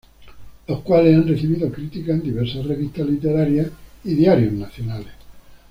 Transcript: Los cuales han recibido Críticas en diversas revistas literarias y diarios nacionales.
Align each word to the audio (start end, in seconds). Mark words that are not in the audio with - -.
Los 0.67 0.79
cuales 0.81 1.15
han 1.15 1.27
recibido 1.27 1.71
Críticas 1.71 2.15
en 2.15 2.23
diversas 2.23 2.65
revistas 2.65 3.07
literarias 3.07 3.69
y 4.03 4.15
diarios 4.15 4.51
nacionales. 4.53 5.11